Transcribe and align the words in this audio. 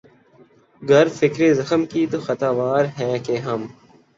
گر 0.81 1.07
فکرِ 1.17 1.41
زخم 1.53 1.81
کی 1.85 2.01
تو 2.11 2.17
خطاوار 2.19 2.83
ہیں 2.97 3.17
کہ 3.25 3.35
ہم 3.37 3.61